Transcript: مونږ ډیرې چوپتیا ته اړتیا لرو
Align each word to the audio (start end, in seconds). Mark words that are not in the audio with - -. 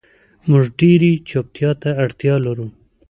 مونږ 0.49 0.65
ډیرې 0.79 1.11
چوپتیا 1.29 1.71
ته 1.81 1.89
اړتیا 2.03 2.35
لرو 2.45 2.67